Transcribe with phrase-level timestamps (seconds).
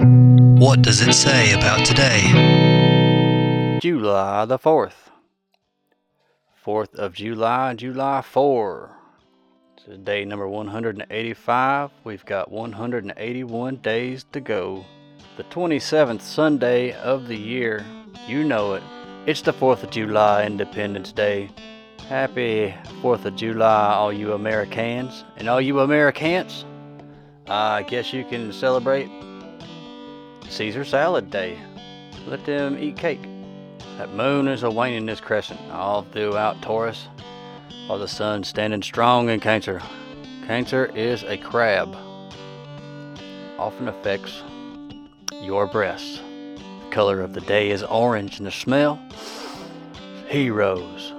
[0.00, 3.78] What does it say about today?
[3.80, 5.10] July the 4th.
[6.64, 8.96] 4th of July, July 4.
[9.86, 11.90] This day number 185.
[12.04, 14.84] We've got 181 days to go.
[15.36, 17.84] The 27th Sunday of the year.
[18.28, 18.84] You know it.
[19.26, 21.50] It's the 4th of July, Independence Day.
[22.08, 22.72] Happy
[23.02, 25.24] 4th of July, all you Americans.
[25.36, 26.64] And all you Americans,
[27.48, 29.10] I guess you can celebrate
[30.50, 31.58] Caesar Salad Day.
[32.26, 33.22] Let them eat cake.
[33.98, 37.08] That moon is a waning this crescent all throughout Taurus,
[37.86, 39.80] while the sun's standing strong in Cancer.
[40.46, 41.94] Cancer is a crab.
[43.58, 44.42] Often affects
[45.42, 46.20] your breasts.
[46.84, 49.00] The color of the day is orange, and the smell
[50.28, 51.12] heroes.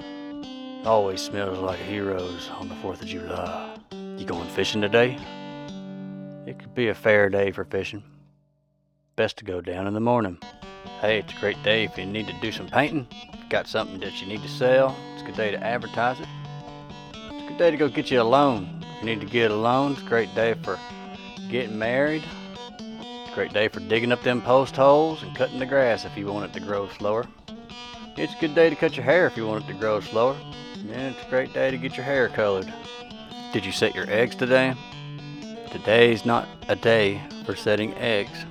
[0.86, 3.78] Always smells like heroes on the 4th of July.
[3.92, 5.18] You going fishing today?
[6.48, 8.04] It could be a fair day for fishing.
[9.20, 10.38] Best to go down in the morning.
[11.02, 13.06] Hey, it's a great day if you need to do some painting.
[13.50, 14.96] Got something that you need to sell.
[15.12, 16.28] It's a good day to advertise it.
[17.16, 18.82] It's a good day to go get you a loan.
[18.82, 20.80] If you need to get a loan, it's a great day for
[21.50, 22.24] getting married.
[22.80, 26.16] It's a great day for digging up them post holes and cutting the grass if
[26.16, 27.28] you want it to grow slower.
[28.16, 30.38] It's a good day to cut your hair if you want it to grow slower.
[30.94, 32.74] And it's a great day to get your hair colored.
[33.52, 34.76] Did you set your eggs today?
[35.72, 38.46] Today's not a day for setting eggs.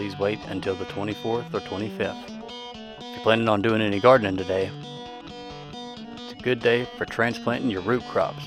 [0.00, 2.16] Please wait until the 24th or 25th.
[2.26, 4.70] If you're planning on doing any gardening today,
[6.14, 8.42] it's a good day for transplanting your root crops.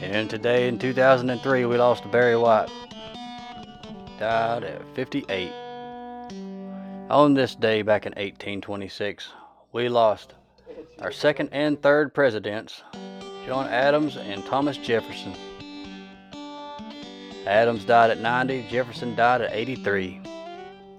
[0.00, 2.70] And today in 2003, we lost Barry White.
[4.18, 5.52] Died at 58.
[7.10, 9.28] On this day back in 1826,
[9.72, 10.32] we lost
[11.00, 12.82] our second and third presidents,
[13.44, 15.34] John Adams and Thomas Jefferson.
[17.46, 20.20] Adams died at 90, Jefferson died at 83.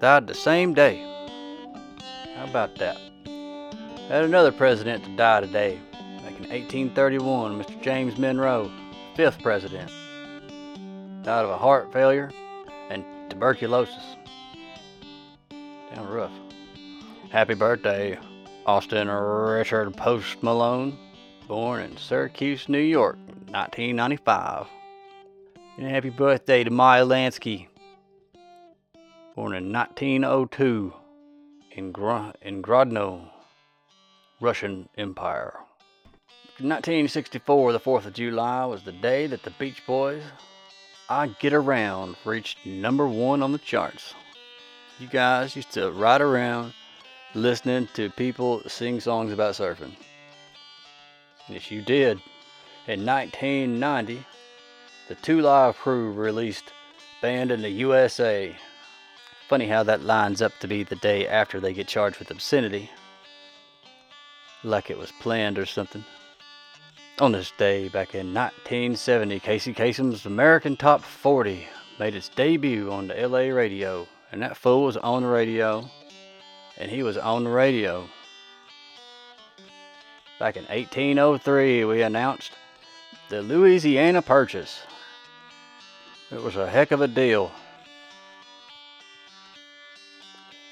[0.00, 0.98] Died the same day.
[2.36, 2.98] How about that?
[4.08, 5.80] Had another president to die today.
[5.92, 7.82] Back in 1831, Mr.
[7.82, 8.70] James Monroe,
[9.16, 9.90] fifth president.
[11.24, 12.30] Died of a heart failure
[12.90, 14.16] and tuberculosis.
[15.94, 16.32] Down rough.
[17.30, 18.16] Happy birthday,
[18.64, 20.96] Austin Richard Post Malone,
[21.48, 23.16] born in Syracuse, New York,
[23.48, 24.68] 1995.
[25.78, 27.66] And happy birthday to Meyer Lansky,
[29.34, 30.94] born in 1902
[31.72, 31.84] in,
[32.40, 33.28] in Grodno,
[34.40, 35.52] Russian Empire.
[36.58, 40.22] In 1964, the 4th of July, was the day that the Beach Boys'
[41.10, 44.14] I Get Around reached number one on the charts.
[44.98, 46.72] You guys used to ride around
[47.34, 49.92] listening to people sing songs about surfing.
[51.50, 52.22] Yes, you did.
[52.88, 54.24] In 1990,
[55.08, 56.72] the Two Live Crew released
[57.22, 58.54] Banned in the USA.
[59.48, 62.90] Funny how that lines up to be the day after they get charged with obscenity.
[64.64, 66.04] Like it was planned or something.
[67.20, 71.68] On this day, back in 1970, Casey Kasem's American Top 40
[72.00, 75.88] made its debut on the LA radio, and that fool was on the radio,
[76.76, 78.08] and he was on the radio.
[80.40, 82.52] Back in 1803, we announced
[83.30, 84.80] the Louisiana Purchase.
[86.32, 87.52] It was a heck of a deal.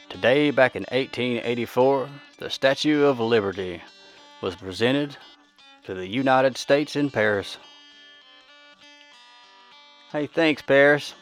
[0.08, 3.80] Today, back in 1884, the Statue of Liberty
[4.40, 5.16] was presented
[5.84, 7.58] to the United States in Paris.
[10.10, 11.14] Hey, thanks, Paris.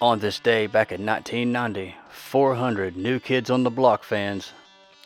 [0.00, 4.54] On this day, back in 1990, 400 New Kids on the Block fans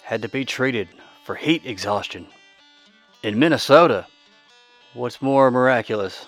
[0.05, 0.89] had to be treated
[1.25, 2.29] for heat exhaustion.
[3.25, 4.07] In Minnesota,
[4.95, 6.27] what's more miraculous?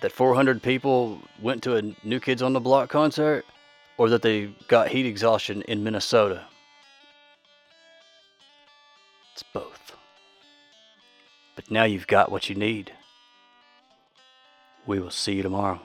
[0.00, 3.44] That 400 people went to a New Kids on the Block concert,
[3.96, 6.44] or that they got heat exhaustion in Minnesota?
[9.32, 9.96] It's both.
[11.54, 12.92] But now you've got what you need.
[14.86, 15.80] We will see you tomorrow.